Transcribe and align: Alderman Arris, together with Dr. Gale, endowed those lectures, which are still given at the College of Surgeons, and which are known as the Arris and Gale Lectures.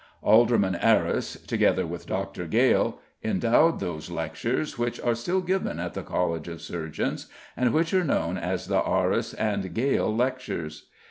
Alderman 0.23 0.73
Arris, 0.73 1.35
together 1.45 1.85
with 1.85 2.07
Dr. 2.07 2.47
Gale, 2.47 2.97
endowed 3.23 3.79
those 3.79 4.09
lectures, 4.09 4.75
which 4.75 4.99
are 4.99 5.13
still 5.13 5.41
given 5.41 5.79
at 5.79 5.93
the 5.93 6.01
College 6.01 6.47
of 6.47 6.59
Surgeons, 6.59 7.27
and 7.55 7.71
which 7.71 7.93
are 7.93 8.03
known 8.03 8.35
as 8.35 8.65
the 8.65 8.81
Arris 8.81 9.35
and 9.35 9.75
Gale 9.75 10.11
Lectures. 10.15 10.87